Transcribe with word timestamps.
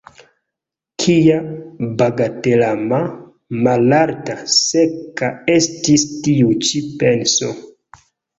Kia 1.01 1.35
bagatelama, 1.99 3.01
malalta, 3.67 4.39
seka 4.55 5.31
estis 5.59 6.07
tiu 6.25 6.51
ĉi 6.71 6.83
penso! 7.05 7.53